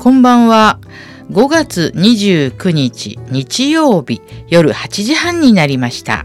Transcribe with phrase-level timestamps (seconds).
[0.00, 0.78] こんばんは。
[1.30, 6.24] 5月29日日曜日夜8時半になりました。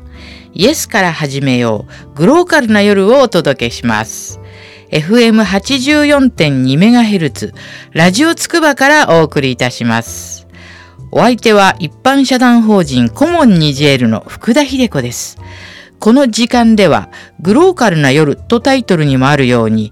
[0.54, 2.16] イエスから始めよう。
[2.16, 4.40] グローカルな夜をお届けします。
[4.92, 7.54] FM84.2MHz
[7.92, 10.48] ラジオつくばからお送りいたします。
[11.12, 15.38] お相手は一般社団法人コモンニジェールの福田秀子です。
[16.00, 17.10] この時間では
[17.42, 19.92] グローカルな夜とタイトルにもあるように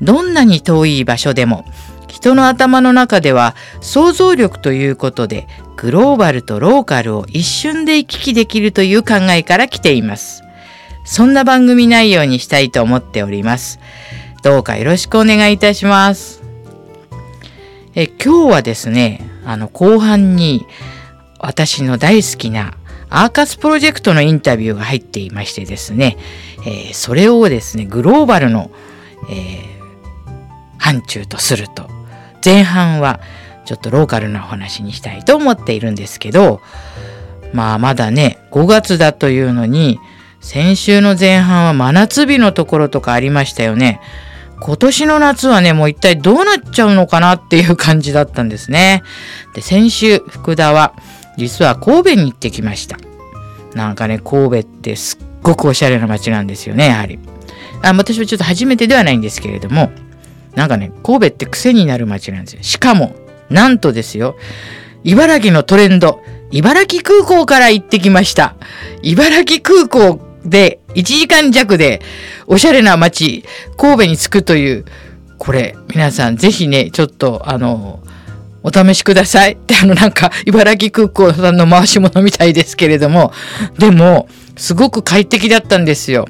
[0.00, 1.64] どんなに遠い場所でも
[2.14, 10.44] 人の頭の中では想像力ということでグローバルとローカルを一瞬で行き来できるという考えから来ています。
[11.04, 13.80] そんな番組内容にしたいと思っております。
[14.44, 16.40] どうかよろしくお願いいたします。
[17.96, 20.66] え今日はですね、あの後半に
[21.40, 22.74] 私の大好きな
[23.10, 26.16] アーカスプロジェクトのインタビューが入っていましてですね、
[26.64, 28.70] えーそれをですね、グローバルの、
[29.28, 29.74] えー
[30.84, 31.88] 範疇とすると、
[32.44, 33.20] 前半は
[33.64, 36.60] ちょっとローカルなお話にしたいと思っているんですけど、
[37.52, 39.98] まあまだね、5月だというのに、
[40.40, 44.00] 先週の前半は真夏日のところとかありましたよね。
[44.60, 49.02] 今年の夏はね、もう一体どうなっちゃうのかなっていう感じだったんですね。
[49.54, 50.94] で、先週、福田は、
[51.36, 52.98] 実は神戸に行ってきました。
[53.74, 57.18] なんかね、神戸ってすっごくおしゃれな街なんですよね、やはり。
[57.82, 59.90] あ私はちょっと初めてではないんですけれども、
[60.54, 62.62] なんかね、神戸って癖になる街なんですよ。
[62.62, 63.14] しかも、
[63.50, 64.36] なんとですよ、
[65.04, 68.54] 茨城のトレンド、茨城空港から行ってきました。
[69.02, 72.00] 茨城空港で1時間弱で
[72.46, 73.44] おしゃれな街、
[73.76, 74.84] 神戸に着くという、
[75.38, 78.00] これ、皆さんぜひね、ちょっと、あの、
[78.62, 79.52] お試しください。
[79.54, 83.32] って、あの、なんか、茨城空港さんの回し物みたいですけれども、
[83.78, 86.26] でも、すごく快適だったんですよ。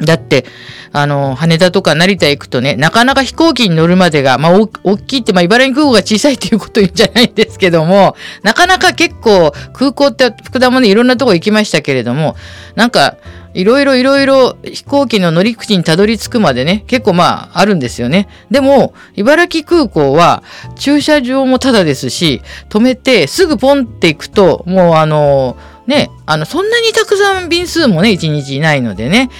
[0.00, 0.44] だって、
[0.92, 4.52] あの、羽田とか成田行くとね、なかなか飛行機に乗るまでが、まあ、
[4.84, 12.36] 大きいって、まあ、茨城空港が小さいっていうこと言うんじゃないんですけども、なかなか結構、空港って、福田もね、いろんなとこ行きましたけれども、
[12.76, 13.16] なんか、
[13.54, 18.28] いろいろいろいろ飛行機の乗り口にたどり着くまでね、結構まあ、あるんですよね。
[18.50, 20.42] でも、茨城空港は、
[20.76, 25.56] 駐車場もタダですし、止めて、すぐポンって行くと、もうあの、
[25.88, 29.30] ね、あの、そんなにたくさん便数もね、一日いないのでね、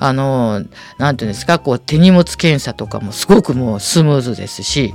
[0.00, 0.62] あの、
[0.98, 4.94] なんていうんですか、こう、手荷物検査とかもすごくもうスムーズですし、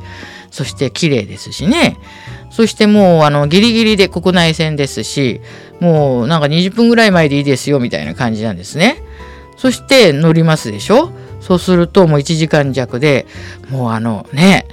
[0.51, 1.97] そして綺麗ですしね。
[2.51, 5.41] そしてもう、あの、ギリギリで国内線ですし、
[5.79, 9.01] もうなんか20分ぐらい前でいいですよ、みたいな感じなんですね。
[9.57, 11.11] そして乗りますでしょ？
[11.41, 13.25] そうするともう1時間弱で、
[13.69, 14.67] もうあのね、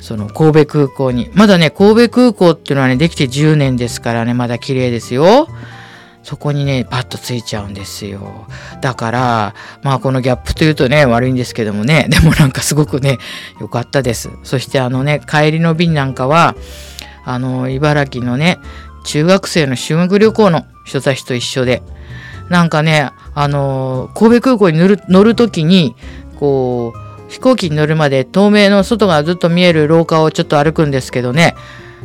[0.00, 5.48] その神戸空港に、まだね、神戸空港っていうのはね、できて10年ですからね、まだ綺麗ですよ。
[6.28, 8.46] そこにね、パッとついちゃうんですよ。
[8.82, 13.16] だから、まあこのギャップというとね、悪いんですけどもね、 でもなんかすごくね、
[13.62, 14.28] 良かったです。
[14.42, 16.54] そしてあのね、帰りの便なんかは、
[17.24, 18.58] あの、茨城のね、
[19.04, 21.82] 中学生の修学旅行の人たちと一緒で、
[22.50, 25.96] なんかね、あの、神戸空港に乗る乗るときに、
[26.38, 31.54] こう、飛行機に乗るまで透明の外がずっと見える廊下をちょっと歩くんですけどね、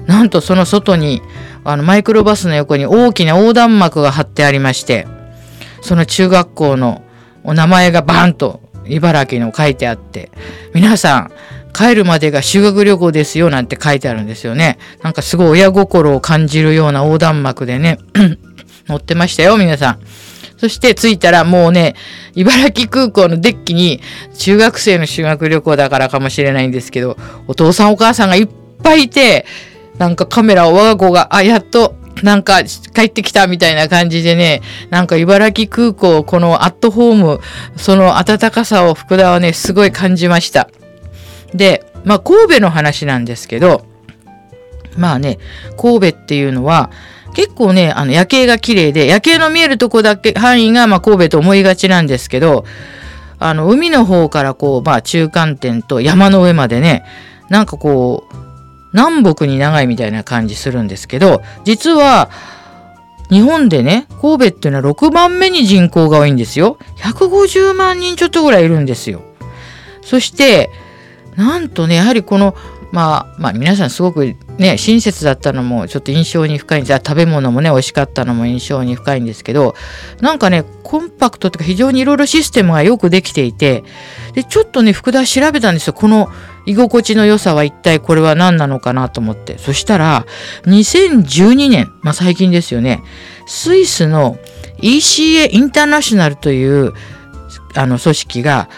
[0.08, 1.22] なんとその外に、
[1.64, 5.08] あの、マイクロバスの横に大きな横断幕が貼ってありまして、
[5.82, 7.04] その中学校の
[7.44, 10.32] お名前がバーンと茨城の書いてあって、
[10.74, 11.32] 皆さん、
[11.74, 14.78] 帰るまでが修学旅行ですよなんて書いてあるんですよね。
[15.02, 17.98] なんかすごい親心を感じるような横断幕でね、
[18.88, 20.00] 載ってましたよ、皆さん。
[20.58, 21.96] そして着いたらもうね、
[22.36, 24.02] 茨城空港のデッキに
[24.38, 28.50] 中学生の修学旅行だからかもしれないんですけど、お父さんお母さんがいっ
[28.82, 29.46] ぱいいて、
[29.98, 37.40] なんかカメラを我が子が、あ、やっと、なんか帰ってきたみたいな感じでね、なんか茨城空港、このアットホーム、
[37.76, 40.70] その温かさを福田はね、すごい感じました。
[41.54, 43.86] で、まあ神戸の話なんですけど、
[44.98, 45.40] まあね、
[45.78, 46.92] 神戸っていうのは、
[47.34, 52.64] 結構ね、あの夜景が綺麗で、夜景の見えるとこだけ、範囲がまあ神戸と思いがちなんですけど、
[53.40, 57.04] あの海の方からこう、まあ中間点と山の上までね、
[57.50, 58.43] なんかこう、
[58.94, 62.30] 南北に長いみたいな感じするんですけど、実は、
[63.30, 66.78] 日本でね、神戸っていうのは6番目に人口が多いんですよ。
[66.98, 69.22] 150万人ちょっとぐらいいるんですよ。
[70.02, 70.70] そして、
[71.36, 72.56] なんとね、やはりこの、
[72.92, 77.02] まあ、まあ皆さんすごくね、親切だったのもちょっと印象に深いんです。
[77.04, 79.74] 食べ物もね、美味しかったのも印象に深いんですけど、
[80.22, 83.84] なんかね、コンパクトというか非常にいろいろシステムがよくできていて、
[84.34, 85.94] で、ちょっとね、福田調べたんですよ。
[85.94, 86.30] この
[86.66, 89.58] 居心地の良さは一体これは何なのかなと思って。
[89.58, 90.26] そしたら、
[90.66, 93.04] 2012年、まあ最近ですよね、
[93.46, 94.38] スイスの
[94.80, 96.94] ECA インターナショナルという
[97.76, 98.70] あの組織が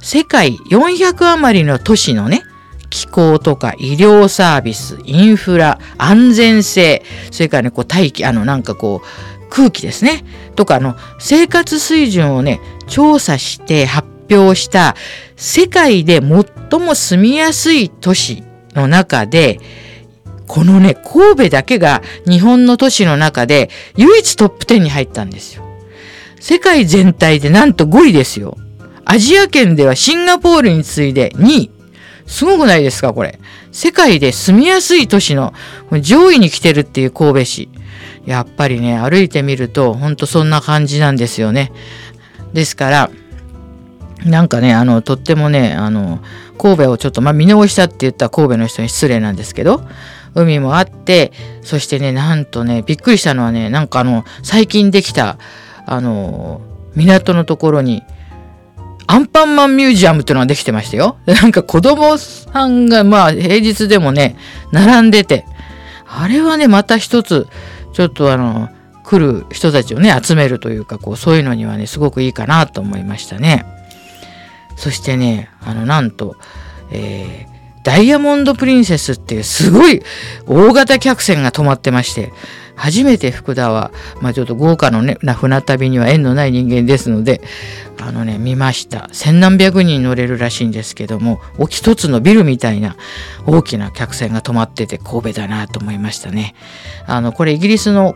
[0.00, 2.42] 世界400余りの都市のね、
[2.90, 10.24] 気候とか医療サービスインフラ安全性それからねこう大気あのなんかこう空気ですね
[10.56, 14.96] とかあの生活水準をね調査して発表した
[15.36, 18.42] 世界で最も住みやすい都市
[18.74, 19.60] の中で
[20.46, 25.64] このね神戸だけが日本の都市の中で唯一トップ10に入ったんですよ。
[26.40, 28.56] 世界全体でなんと5位ですよ。
[29.04, 31.70] アジア圏ではシンガポールに次いで2位。
[32.26, 33.38] すごくないですかこれ。
[33.72, 35.52] 世界で住みやすい都市の
[36.00, 37.68] 上位に来てるっていう神戸市。
[38.24, 41.72] やっぱりね、歩いてみると、ほんとそんな感じなんですよね。
[42.52, 43.10] ですから、
[44.24, 46.20] なんかね、あの、とってもね、あの、
[46.58, 49.82] 神戸をちょっと、まあ、見直したって言った神戸の人に失礼なんですけど、
[50.34, 51.32] 海もあって、
[51.62, 55.38] そしてね、なんとね、びっくりしたのはね、なんかあの、最近できた、
[55.86, 56.60] あの、
[56.94, 58.02] 港のところに、
[59.06, 61.16] アンパンマンミュージアムっていうのができてましたよ。
[61.26, 64.36] なんか子供さんが、まあ、平日でもね、
[64.70, 65.46] 並んでて、
[66.06, 67.48] あれはね、また一つ、
[67.92, 68.68] ちょっとあの、
[69.04, 73.66] 来る人たちをね、集めるというか、こう、そういうのにはね、すごくいいかなと思いましたね。
[74.80, 76.36] そしてね、あの、なんと、
[76.90, 80.02] えー、ダイヤモンドプリンセスっていうすごい
[80.46, 82.32] 大型客船が止まってまして、
[82.76, 83.90] 初めて福田は、
[84.22, 87.42] まあちょっと豪華のね、な船旅には縁のない人間ですので、
[88.00, 89.10] あのね、見ました。
[89.12, 92.96] 千何百人乗れるらしいんですけども、お一つのビルみたいな
[93.44, 96.54] 大きな客船が止まってて神戸だなと思いましたね。
[97.06, 98.14] あの、これイギリスの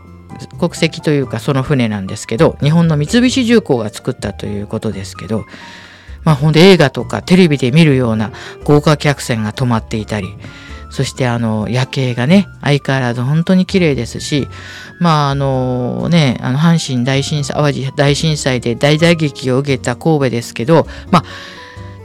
[0.58, 5.44] 国籍というかその船なんですけど、日本の三菱重工が作ったということですけど、
[6.24, 8.32] まあほんで映画とかテレビで見るような
[8.64, 10.28] 豪華客船が止まっていたり、
[10.90, 14.48] そしてあの夜景がね、相変わらず本当に綺麗ですし、
[15.00, 21.24] まああのね、あの阪神大震災、淡路大震災で大打撃を受けた神戸ですけど、まあ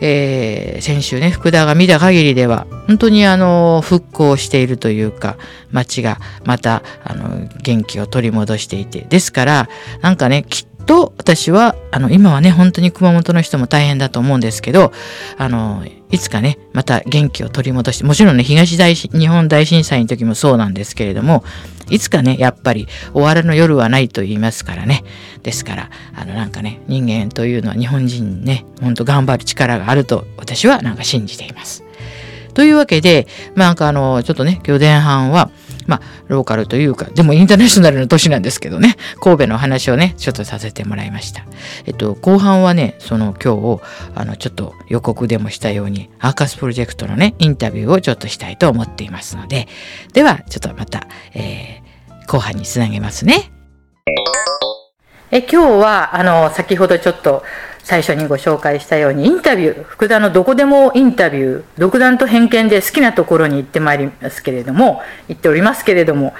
[0.01, 5.38] えー、先週ね、福田が見た限りでは、本当にあの、復興しているというか、
[5.71, 9.01] 街がまた、あの、元気を取り戻していて。
[9.01, 9.69] ですから、
[10.01, 14.91] なんかね、きっと私はあの今はね本当に熊本の人も大変だと思うんですけど
[15.38, 21.44] あのいつかねまた元気を取り戻してもちろんね東大日本大震災の時もそうなんですけれども
[21.91, 25.03] いつかねやっぱり終わりの夜はないと言いますからね
[25.44, 31.83] ですからあのなんかね人間というのは日本人ねほんと頑張る力があると私はなんか信じています。
[32.56, 35.51] というわけで、ま、なんかあのちょっとね今日前半は
[35.89, 41.44] まあ、ローカルというか、でもインターナショナルの都市なんですけどね、神戸の話をね、ちょっとさせてもらいました。
[41.86, 43.81] えっと、後半はね、その今日、
[44.15, 49.68] あの、ちょっと予告でもしたように、アーカスプロジェクトのね、インタビューをちょっとしたいと思っていますので、
[50.13, 53.51] では、ちょっとまた、えー、後半につなげますね。
[55.31, 57.44] え今日は、あの、先ほどちょっと、
[57.89, 66.36] 最初にご紹介したようにインタビュー福田のどこでもインタビュー独断と偏見で好きなところに行ってまいりますけれども行っておりますけれども、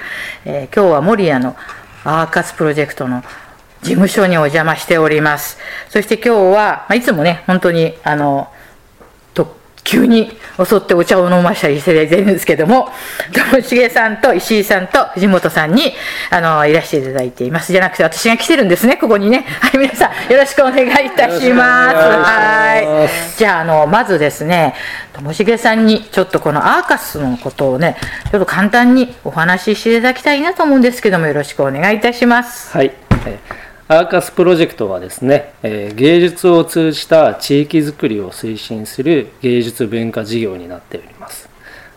[0.46, 1.56] えー、今日は守谷の
[2.04, 3.24] アーカスプロジェクトの
[3.82, 5.58] 事務所にお邪魔しております。
[5.90, 8.50] そして今日は、まあ、いつもね本当にあの
[9.90, 10.30] 急に
[10.64, 12.90] 襲ってお茶を飲ましたりしてるんですけども、
[13.34, 15.94] ともしげさんと石井さんと藤本さんに、
[16.30, 17.72] あの、いらしていただいています。
[17.72, 19.48] じゃなくて、私が来てるんですね、ここにね。
[19.62, 21.96] はい、皆さん、よろしくお願いいたします。
[21.96, 23.10] はい。
[23.36, 24.76] じゃあ、あの、まずですね、
[25.12, 27.98] ともしげさんに、ちょっとこのアーカスのことをね、
[28.30, 32.78] ちょっと簡単にお話ししていただきたいなと思うんですけども、よろしくお願いいたします。
[32.78, 32.92] はい。
[33.92, 41.50] アーカスプロジェクトはですね、え芸術を通じた地域づくりを推進する芸術文化事業になっております。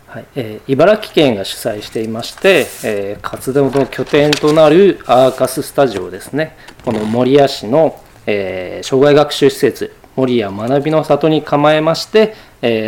[0.07, 12.33] はいえー、茨城県が主催していまして、え、活動の拠点となるアーカススタジオですね、この守谷市の、え、障害学習施設、守谷学びの里に構えまして、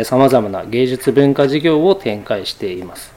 [0.04, 3.12] さまざまな芸術文化事業を展開しています。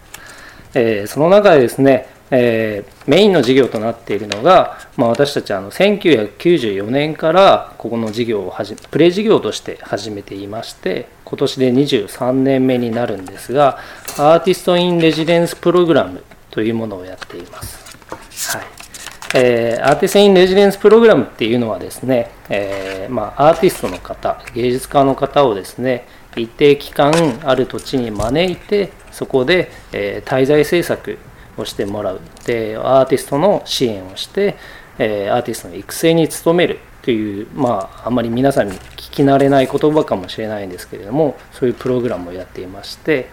[0.75, 13.79] え、その中でですね、えー、メインの事業となっているのが、まあ、私たちあの1994年からここの事業を始めプレイ事業として始めていまして今年で23年目になるんですが
[14.17, 18.67] アーティスト・イン・レジデンス・プログラムというものをやっています、はい。
[19.36, 31.17] えー、アーティスト・イン・レジデンス・プログラムっていうのはですね、えー、まあ、アーティストの方芸術家の方をですね一定期間ある土地に招いてそこで、え、滞在制作
[31.59, 32.21] をしてもらう。
[32.45, 34.55] でアーティストの支援をして、
[34.97, 43.29] えアーティストの育成に努めるとという、まあ、あまり皆さんに聞き慣れない言葉かもしれないんですけれどもそういうプログラムをやっていまして、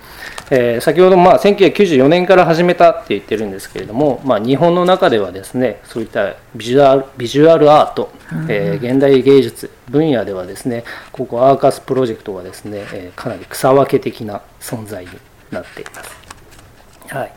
[0.50, 8.10] えー、先ほど、まあ、1994年から始めたって言ってるんですけれども、まあ、日本の中ではですねそういったビジュアルビジュアルアート、
[8.48, 15.10] えー、現代芸術分野ではですねここアーカスプロジェクトはですね、えー、かなり草分け的な存在に
[15.50, 16.10] なっています。
[17.08, 17.32] はい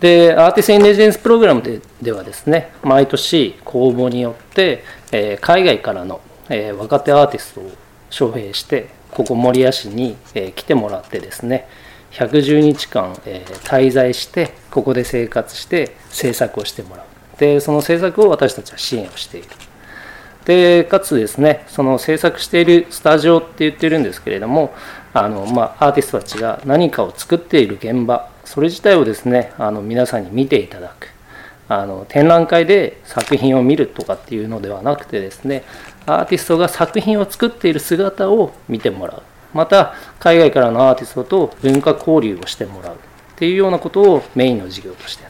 [0.00, 7.70] でアーティスト・インレジデンスプログラムでではですね毎年公募によって、えー、海外からの、えー、若手アーティストを
[8.10, 11.68] 招聘してここ守谷市に、えー、来てもらってですね
[12.12, 17.06] 110日間、えー、滞在してここで生活して制作をしてもらう。
[17.38, 19.48] でその制作を私たちは支援をしている。
[20.44, 24.72] でかつですねその制作しているスタジオって言ってるんですけれども
[25.12, 31.08] あの、まあ、アーティストたちが何かを作っている現場それ自体をですねあの皆さんに見ていただく。
[31.68, 35.62] あの展覧会で作品を見るとかっていうのではなくてですね
[36.04, 39.22] アーティストが作品を作っている姿を見てもらう。
[39.54, 42.98] また海外からのアーティストと文化交流をしてもらうっ
[43.36, 45.29] ていうようなことをメインの事業としてやっ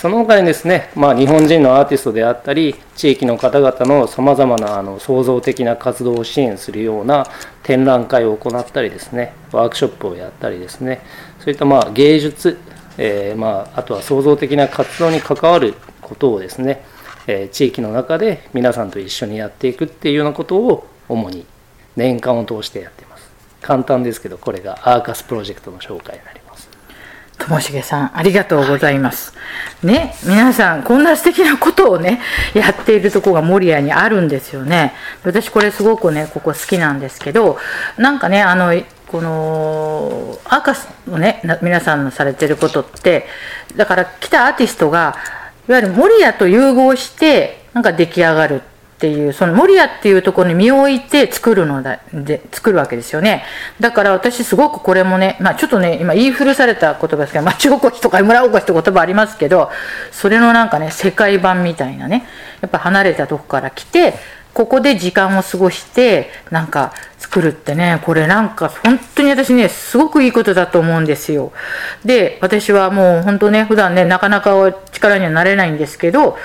[0.00, 7.26] その他にですね、まあ、日本人のアーティストであったり地域の方々のさまざまなあの創造的な活動を支援するような
[7.64, 11.00] 展覧会を行ったりですねワークショップをやったりですね
[11.40, 12.58] そういったまあ芸術、
[12.96, 16.84] えー、まあ、あとは創造的な活動に関わることをですね、
[17.26, 21.44] えー、地域の中で皆さんと一緒にやっていくっていうようなことを主に
[21.96, 23.28] 年間を通してやっています。
[23.62, 26.37] 簡単ですけどこれがアーカスプロジェクトの紹介になります。
[27.38, 29.32] ともしげさんありがとうございます、
[29.82, 32.20] ね皆さんこんな素敵なことをね
[32.54, 34.92] やっているとこが守谷にあるんですよね。
[35.24, 37.58] 私これすごくねここ好きなんですけど
[37.96, 38.74] なんかねあの
[39.06, 43.26] このアーカスのね皆さんのされてることって
[43.76, 45.16] だから来たアーティストが
[45.68, 48.60] いわゆる守谷と融合してなんか出来上がるっ
[49.00, 53.44] ていうその守谷っていうところに身を置いて作るのだで作るわけですよね。
[53.78, 59.70] だから私すごくこれもねまあちょっとね今言い古された言葉ですけど町おこしとか村おこしって言葉ありますけど
[60.10, 62.26] それのなんかね世界版みたいなね
[62.60, 64.14] やっぱ離れたとこから来て
[64.52, 71.52] ここで時間を過ごしてなんか作るってねこれなんか本当に私ねすごくいいことだと思うんですよ。
[72.04, 76.36] で私はもう本当ね普段ねなかなか力にはなれないんですけど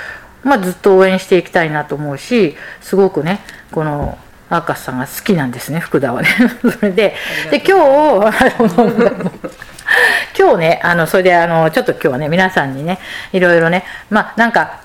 [0.44, 3.40] まあずっと応援していきたいなと思うしすごくね
[3.72, 4.18] この
[4.50, 6.28] アーカスさんが好きなんですね福田はね。
[6.62, 7.16] それで
[7.50, 7.80] で今
[8.30, 8.34] 日
[10.38, 13.00] 今日ねあのそれであのちょっと今日はね皆さんにね
[13.32, 14.82] いろいろねまあなんか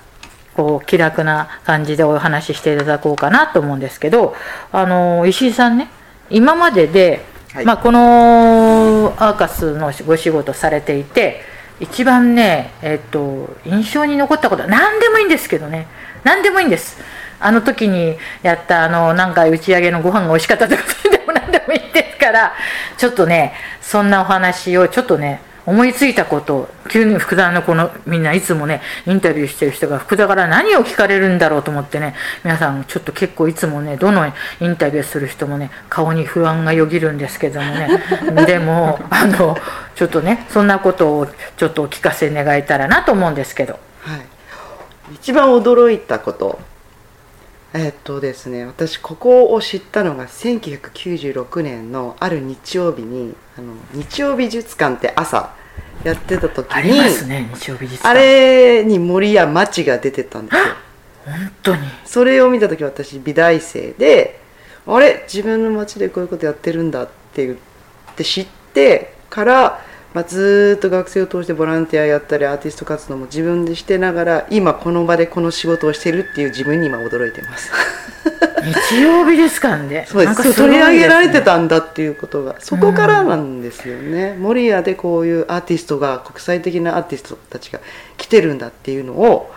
[0.56, 4.34] こう気楽な感じでお話ししていただこうかなと思うんですけど
[4.72, 5.88] あの石井さんね
[6.30, 7.24] 今までで、
[7.54, 11.42] はい、まあ、このアーカスのご仕事されていて
[11.80, 15.86] 一番ね、えっと、印象に残ったことは何でもいいんですけどね。
[16.24, 16.98] 何でもいいんです。
[17.40, 22.52] あの時にやったあのなんか打ち上げのご飯が美味しかったとか でも何でもいいですから
[22.96, 38.02] ちょっとねそんなお話をちょっとね思いついたことを急に福田のこのみんないつもねインタビューしてる人が福田から何を聞かれるんだろうと思ってね皆さんちょっと結構いつもねどのインタビューする人もね顔に不安がよぎるんですけどもね。
[38.46, 39.58] でもあの
[39.94, 43.78] ちょっとねそんなことをちょっとお聞かせ願えたらなと思うんですけど。
[44.00, 44.20] はい、
[45.16, 46.58] 一番驚いたこと。
[47.74, 55.54] えっとですね私ここを知ったのが1996年のある日曜日にあの日曜美術館って朝
[56.04, 58.08] やってた時にあね日曜美術館。
[58.08, 60.62] あれに森や町が出てたんですよ。
[61.24, 61.82] 本当に。
[62.04, 64.40] それを見た時私美大生で
[64.86, 67.58] あれ自分の町でこういうことやってるんだって言っ
[68.16, 77.70] て知ってからまあ、ずっと学生を通してボランティアやったりアーティスト活動も自分でしてながら今この場でこの仕事をしてるっていう自分に今驚いてます
[78.72, 80.06] 日曜日ですかね。
[80.08, 87.80] そうです、ね、取り上げられてたんだっていうことがそこからなんですよね、うん、守谷でこういうアーティストが国際的なアーティストたちが
[88.16, 89.50] 来てるんだっていうのを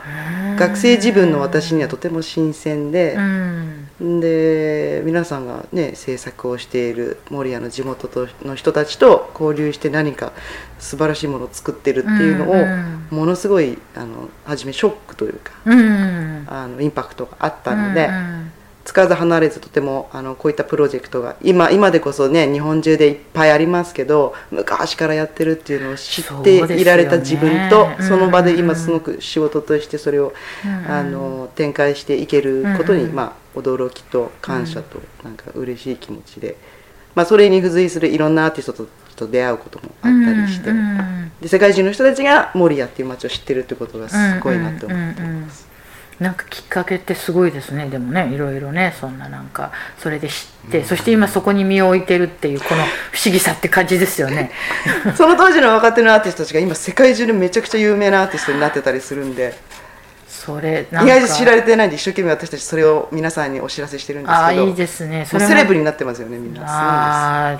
[0.57, 3.15] 学生自分の私にはとても新鮮で、
[3.99, 10.33] うん、で皆さんがね制作をしている守谷の地元の人たちと交流して何か
[10.79, 18.05] 素晴らしいものを作ってるっていうのをものすごいあの初めショックというか、うん、あのインパクトがあったので。
[18.07, 18.51] うん
[18.83, 30.33] つかず離れずとてもあのこういったプロジェクトが今今でこそね日本中でいっぱいありますけど昔からやってるっていうのを知っていられた自分とそ,、の場で今すごく仕事としてそれを、
[30.87, 36.57] あの展開していけることに、まあ、驚きと感謝となんか嬉しい気持ちで、
[37.13, 40.71] まあ、それに付随するいろんなアーティストとと出会うこともあったりして、
[41.41, 45.70] で世界中の人たちが守谷っていう街を知ってるってことがすごいなと思ってます。
[46.21, 47.89] なんかきっかけってすごいですね。
[47.89, 54.51] でもねいろいろねそんななんかそれで知って、そして今そこに身を置いてるっていうこの不思議さって感じですよね。
[55.17, 59.57] その当時の若手のアーティストたちが今世界中でめちゃくちゃ有名なアーティストになってたりするんで。
[60.27, 64.45] それ意外と知られてないんで一生懸命私たちそれを皆さんにお知らせしてるんですけど。
[64.45, 65.25] あいいですね。
[65.27, 66.61] それセレブになってますよねみんな。
[66.67, 67.59] あ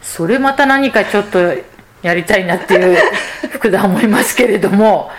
[0.00, 1.40] それまた何かちょっと
[2.02, 2.98] やりたいなっていう
[3.50, 5.10] 福田思いますけれども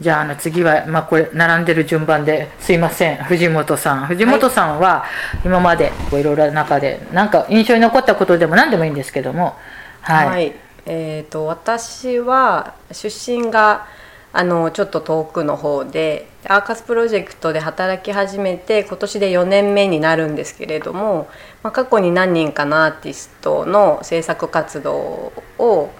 [0.00, 4.06] じゃああの次は、まあ、これ並んでる順番ですいません藤本さん。
[4.06, 5.04] 藤本さんは
[5.44, 9.56] 今までいろいろな中で何か印象に残ったことでも何でもいいんですけども。
[10.02, 10.54] はい、はい、
[10.86, 13.86] えーと私は出身が
[14.32, 21.28] あのちょっと遠くの方でアーカスプロジェクトで働き始めて今年で4年目になるんですけれども、
[21.62, 25.90] まあ、過去に何人かのアーティストの制作活動を、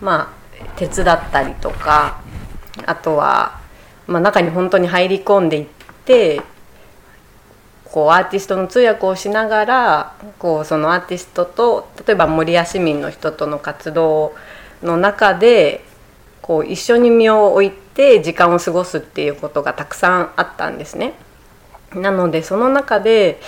[0.00, 2.20] まあ、手伝ったりとか
[2.86, 3.60] あとは、
[4.06, 5.66] まあ、中に本当に入り込んでいっ
[6.04, 6.42] て
[7.84, 14.34] こうアーティストの通訳をしながらこうそのアーティストと例えば守谷市民の人との活動
[14.82, 15.84] の中で
[16.40, 21.14] こう一緒に身を置いて時間を過ごすっていうことがたくさんあったんですね。
[21.94, 23.40] なのでその中で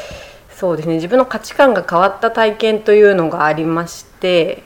[0.50, 4.62] そうですね自分の価値観が変わった体験というのがありまして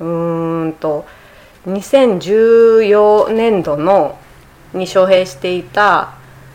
[0.00, 1.04] うーんと
[1.66, 4.18] 2014年度の
[4.74, 6.14] に招聘していた、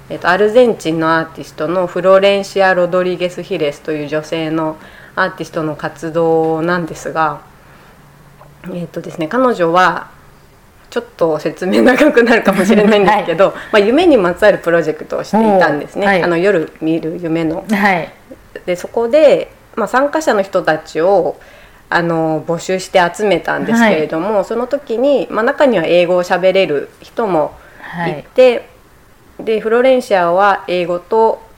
[0.09, 4.77] えっと、アルゼンチンのアーティストのフロレンシア・ロドリゲス・ヒレスという女性の
[5.15, 7.41] アーティストの活動なんですが、
[8.73, 10.11] えっとですね、彼女は
[10.89, 17.63] ちょっと説明長くなるかもしれないんですけど、 はい、まあ、夢にまつわるプロジェクトをしていたんですね、はい、あの夜見る夢の。
[17.69, 18.11] はい、
[18.65, 21.37] でそこで、まあ、参加者の人たちを
[21.89, 27.53] あの募集して集めたんですけれども、その時に、まあ、中には英語をしゃべれる人も
[28.08, 28.24] い。
[28.36, 28.69] て、
[29.39, 31.50] でフロレンシアは英語と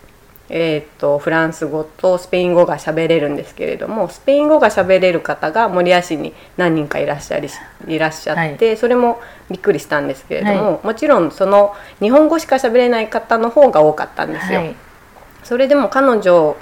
[0.53, 7.47] えーと、フランス語とスペイン語が喋れるんですけれどもスペイン語が喋れる方が守谷市に何人かいらっしゃり
[7.87, 7.97] い。
[7.97, 14.59] らっしゃって、はい、それもびっくりしたんですけれども、はい、もちろんその日本語しか喋れない方の方が多かったんですよ。
[14.59, 14.75] はい、
[15.45, 16.57] それでも彼女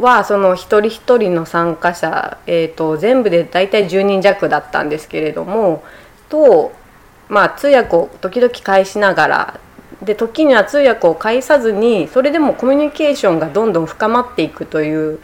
[0.00, 5.82] はその一人一人の参加者、えーと、全部で大体10人弱だったんですけれども
[6.28, 6.72] と、
[7.28, 9.60] まあ、通訳を時々返しながら
[10.02, 15.18] で時には通訳を介さずにそれでもコミュニケーションがどんどん深まっていくという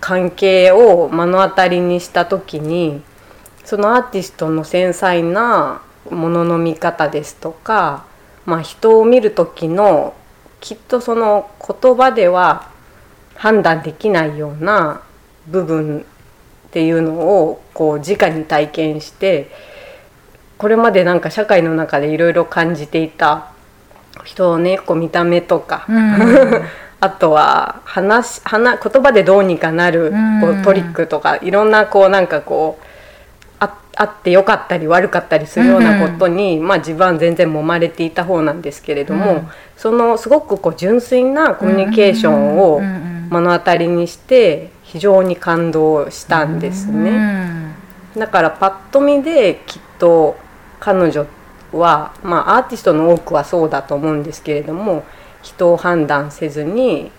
[0.00, 3.02] 関係を目の当たりにした時に
[3.64, 8.06] そのアーティストの繊細なものの見方ですとか、
[8.46, 10.14] まあ、人を見る時の
[10.60, 12.69] きっとその言葉では
[13.40, 15.00] 判断できないような
[15.48, 16.00] 部分
[16.68, 19.50] っていうのをこう直に体験して
[20.58, 23.50] これまでなんか社会の中でいろいろ感じていた
[24.24, 26.62] 人をねこう見た目とか、うん、
[27.00, 32.84] あとは話話言葉でどうにかなるこうトリックとかいろんなこうなんかこう
[33.58, 39.48] ああってよかったり悪かったりするようなことに、うん、まあ、自分は全然揉まれていた方なんですけれども、うん、
[39.78, 42.82] そのすごくこう純粋なコミュニケーションを
[43.30, 47.74] 目の当たりにして非常に感動したんですね。
[48.16, 50.36] だからパッと見できっと
[50.80, 51.26] 彼女
[51.72, 55.04] は、まあ、アーティストの多くはそうだと思うんですけれども
[55.42, 57.12] 人を判断せずに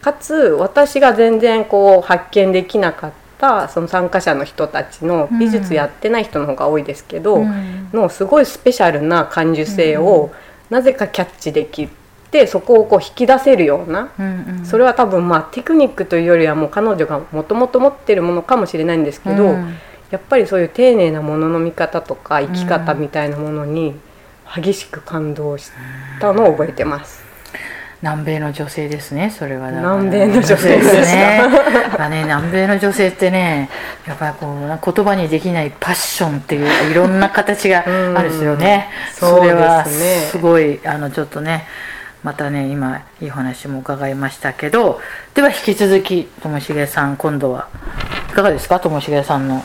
[0.00, 10.32] かつ私が全然こう発見できなかったその参加者の人たちの美術やってない人の方が多いですけど、うん、のすごいスペシャルな感受性を
[10.70, 11.88] なぜかキャッチでき
[12.32, 19.44] てそこをこう引き出せるような、うんうん、それは多分まあテクニックというよりはもう彼女がもともと持ってるものかもしれないんですけど。
[19.44, 19.76] うん。
[20.12, 23.94] やっぱりそういう丁寧なものの見方とか生き方みたいなものに
[24.54, 25.70] 激しく感動し
[26.20, 27.22] たのを覚えてます。
[28.02, 31.40] 南米の女性ですねそれは南米の女性ですね。
[31.98, 33.70] やね南米の女性ってね
[34.06, 41.66] やっぱりこう言葉にできないパッションっていういろんな形があるんですよね、それはすごいあのちょっとね
[42.22, 45.00] またね今いい話も伺いましたけど
[45.34, 47.68] では引き続きともしげさん今度は
[48.30, 48.80] いかがですか？
[48.80, 49.62] ともしげさんの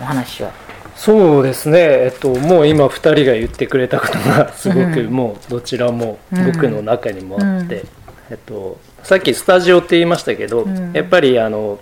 [0.00, 0.52] お話は。
[0.94, 7.84] そうですね、えっと、もう今2人が言ってくれたことがすごくもうどちらも僕の中にもあって、
[8.30, 11.78] えっと、さっきスタジオって言いましたけど、やっぱりあの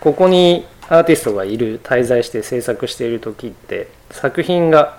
[0.00, 4.98] ここにアーティストがいる滞在して制作している時って作品が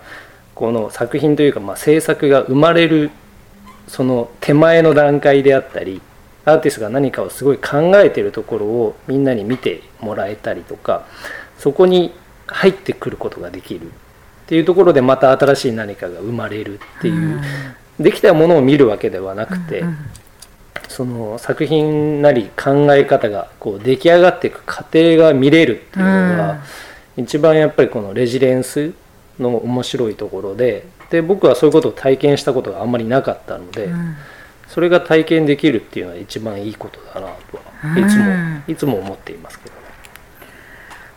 [0.53, 3.09] この作品というかまあ制作が生まれる
[3.91, 6.01] その手前の段階であったり
[6.45, 11.06] アーティストが何かをすごい考えてるところをみんなに見てもらえたりとか
[11.58, 12.13] そこに
[12.47, 13.89] 入ってくることができるっ
[14.47, 17.41] ていうところでまた新しい何かが生まれるっていう
[17.99, 19.97] できたものを見るわけではなくて、うんうん
[20.91, 26.63] その作品なり考え方がこう出来上がっていく過程が見れるっていうのが、
[27.15, 28.93] 一番やっぱりこのレジデンス
[29.39, 34.15] の面白いところでで僕はそういうことを体験したことがあんまりなかったので、うん。
[34.71, 39.82] それが体験できるっていうのは一番いいことだなとはいつも、うんいつも思っていますけどね。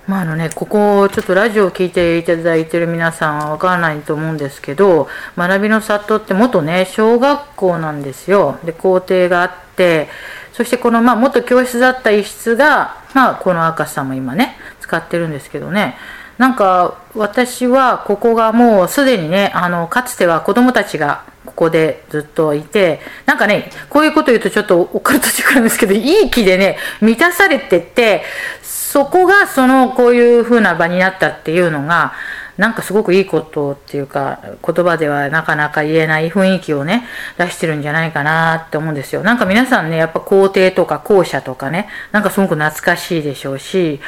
[0.09, 8.59] まああのね、ここちょっとラジオを聞いていただいてる皆さんはわからないと思うんですけど学びの里って元ね小学校なんですよ。
[8.65, 10.09] で校庭があって
[10.53, 15.97] そしてこのまあ元教室だった一室がまあこの赤さんも今ね使ってるんですけどね
[16.39, 28.23] なんか私はここがもうすでにねあのかつては子供たちがここでずっといてなんかねこういうこと言うとちょっとオカルトチックなんですけどいい気でね満たされてって
[28.63, 32.13] そこがそのこういう風な場になったっていうのが
[32.57, 37.05] なんかすごくいいことっていうか言葉ではなかなか言えない雰囲気をね
[37.37, 44.01] 出してるんじゃないかなって思うんですよなんか皆さんねやっぱ校庭とか校舎とかねなんかすごく懐かしいでしょうし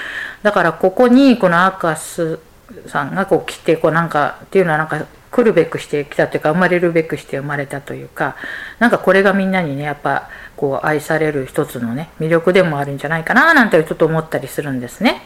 [0.42, 2.38] だからここにこのアーカス
[2.86, 8.36] さんがこう来てこうなんかっていうのはなんか来るべくしてきたというか生まれるべくして生まれたというか
[8.78, 15.22] なんかこれがみんなにねやっぱこう愛される一つのね魅力でもあるんじゃないかななんてちょっと思ったりするんですね。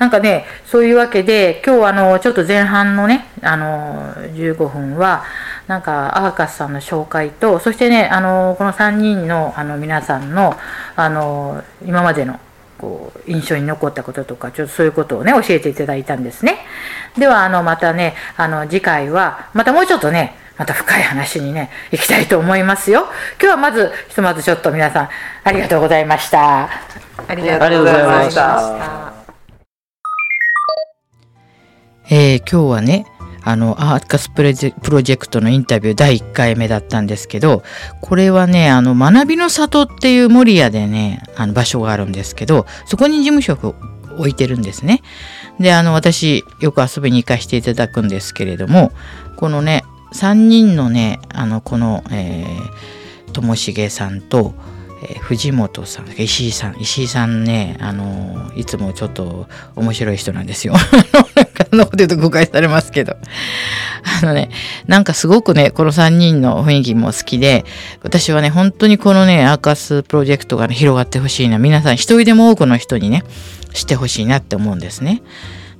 [0.00, 5.24] なんかねそういうわけで今日あのちょっと前半のねあの15分は
[5.66, 10.56] なんかアーカスさんの紹介とそしてねあのこの3人のあの皆さんの
[10.96, 12.40] あの今までの
[12.78, 16.56] こう印象に残ったこととかちょっとそういうことをね教えていただいたんですね。
[17.18, 23.06] ではあのまたねあの次回はまたもうちょっとねまた深い話にね行きたいと思いますよ。
[23.38, 25.08] 今日はまずひとまずちょっと皆さん
[25.44, 26.70] ありがとうございました。
[27.28, 29.19] ありがとうございました。
[32.10, 33.06] えー今日はね
[33.42, 37.62] あのアーカスプロジェクトのインタビュー第1回目だったんですけど
[38.02, 43.74] これはねあの学びの里っていう守谷でねあの場所があるんですけどそこに事務所を
[44.18, 45.02] 置いてるんですね。
[45.58, 48.92] であの私よく遊びに行かせていただくんですけれども
[49.36, 54.54] このね3人のねあのこの、えー、ともしげさんと、
[55.02, 56.76] えー藤本さん石井さん。
[56.80, 60.74] 石井さんねあのいつもちょっと面白い人なんですよ。
[61.36, 63.16] なんかそんなこと言うと誤解されますけど。
[64.22, 64.50] あのね
[64.86, 67.64] なんかすごくねこの3人の雰囲気も好きで
[68.02, 71.58] 私はね本当にこのねアーカスプロジェクトが、ね、広がってほしいな。
[71.58, 73.24] 皆さん一人でも多くの人にね
[73.72, 75.22] してほしいなって思うんですね。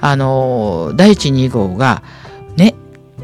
[0.00, 2.02] あの第1、2号が
[2.56, 2.74] ね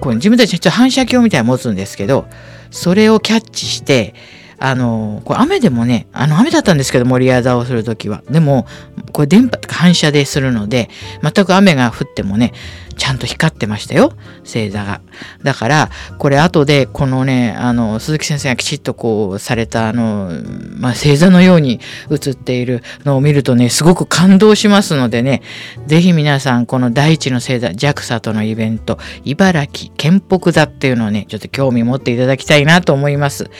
[0.00, 2.26] こう自分たち反射鏡みたいな持つんですけど
[2.70, 4.14] それをキャッチして
[4.58, 8.22] あのこれ雨でもねあの雨だったんですけど森屋座をするときは。
[8.30, 8.66] でも
[9.10, 10.88] これ電波とか反射でするので
[11.20, 12.52] 全く雨が降ってもね
[12.94, 15.00] ちゃんと光ってましたよ星座が。
[15.42, 20.30] だからこれ後でこのねあの鈴木先生がきちっとこうされたあの、
[20.76, 25.42] まあ、星座のように映っているのを見るとねすごく感動しますのでね
[25.86, 33.50] ぜひ皆さんこの第一の星座 JAXA とのイベント茨城県北座っていうのをねちょっと興味持っていただきたいなと思います。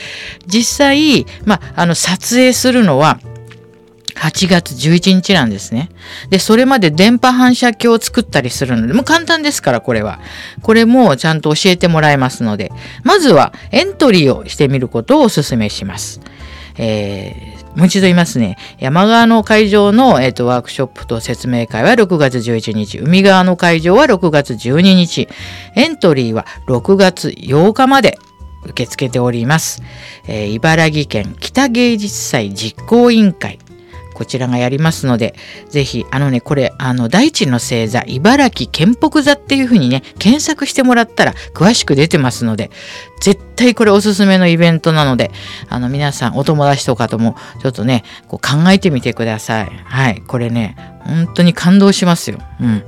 [0.46, 3.18] 実際、まあ、あの撮影するのは
[4.22, 5.90] 8月11日なんですね。
[6.30, 10.20] で、それまで電波反射鏡を作ったりするので、もう簡単ですから、これは。
[10.62, 12.70] これもちゃんと教えてもらえますので、
[13.02, 16.20] まずはエントリーをしてみることをお勧めします。
[16.78, 18.56] えー、もう一度言いますね。
[18.78, 22.98] 山側の会場の、えーと、ワークショップと説明会は6月11日。
[23.00, 25.26] 海側の会場は6月12日。
[25.74, 28.18] エントリーは6月8日まで
[28.66, 29.82] 受け付けております。
[30.28, 33.58] えー、茨城県北芸術祭実行委員会。
[34.14, 35.34] こちらがやりますので、
[35.68, 42.70] ぜひ、あのね、これ、あの、大地の星座、茨城県北座っていう風にね、検索してもらったら詳しく出てますので、
[43.20, 45.30] 絶対これおすすめのイベントなので、
[45.68, 49.70] あの、皆さん、お友達とかとも、ちょっとね、こう考えてみてください。
[49.84, 50.22] はい。
[50.26, 52.38] これね、本当に感動しますよ。
[52.60, 52.82] うん。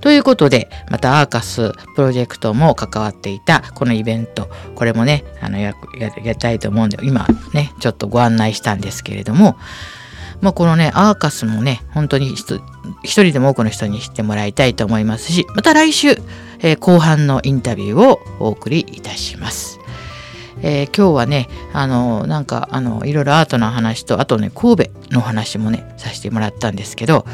[0.00, 9.56] ということで、またアーカスプロジェクトも関わっていたこのイベント、これもね、あのややりたいと思うんで、今ね、ちょっとご案内したんですけれども、
[10.40, 12.60] まあ、このね、アーカスもね、本当に一
[13.04, 16.16] 人でも多くの人に知ってもらいたいと思いますし、また来週、
[16.60, 19.78] えー、後半のインタビューをお送りいたします。
[20.62, 27.24] えー、今日はね、あの、なんか、あの、いろいろアートの話と、あとね、神戸の話もね、させてもらったんですけど、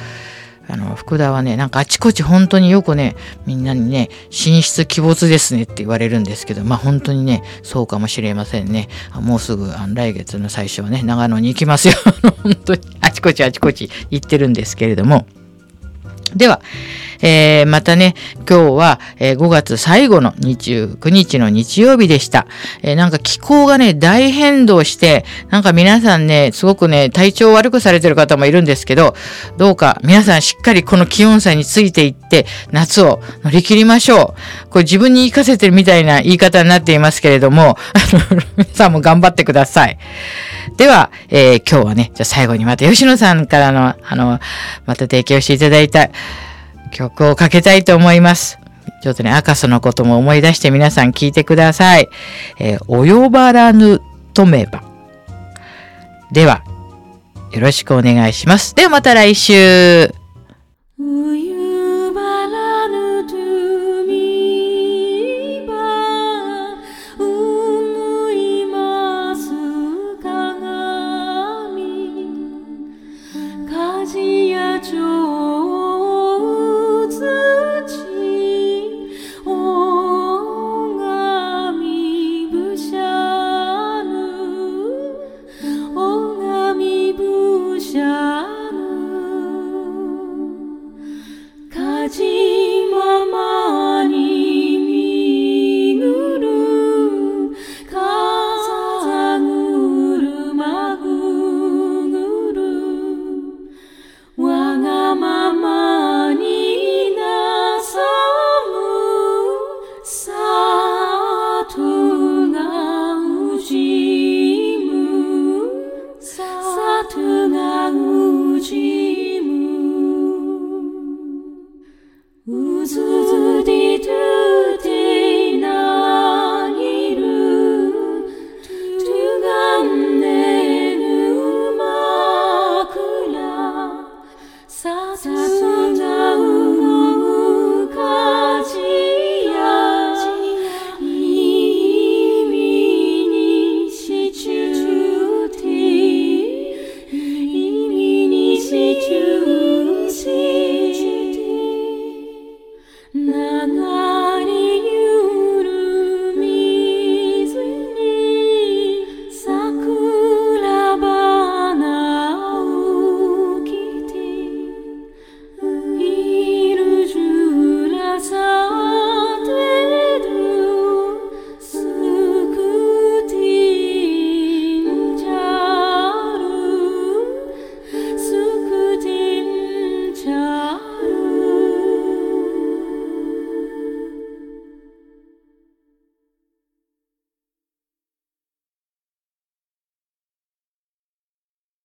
[0.69, 8.89] あの、福田はね、なんかあちこち本当によくね、みんなにね、寝室鬼没ですねって言われるんですけど、まあ本当にね、そうかもしれませんね。
[9.15, 11.95] もうすぐ来月の最初はね、長野に行きますよ。
[12.43, 15.27] 本当にあちこちあちこち行ってるんですけれども。
[16.37, 16.61] では、
[17.23, 18.15] えー、またね、
[18.49, 22.47] 今日は、えー、5月最後の29日の日曜日でした。
[22.83, 29.15] えー、なんか気候がね、大変動して、なんか皆さんね、すごくね、体調悪くされてる方もいるんですけど、
[29.57, 34.35] どうか皆さんしっかりこの気温差についていって、夏を乗り切りましょ
[34.67, 34.69] う。
[34.69, 37.79] これ自分に言いかせてるみたいな言い方になっていますけれども、
[38.57, 39.99] 皆さんも頑張ってください。
[40.77, 44.39] では、えー、今日はね、じゃ最後にまた吉野さんからの、あの、
[44.85, 46.11] また提供していただいた、
[46.93, 48.59] 曲をかけたいと思います。
[49.03, 52.09] ちょっとね、赤楚のことも思い出して皆さん聞いてください。
[52.59, 54.01] えー、及ばらぬ
[54.35, 54.83] とめば。
[56.33, 56.63] では、
[57.53, 58.75] よろしくお願いします。
[58.75, 60.11] ではまた来週。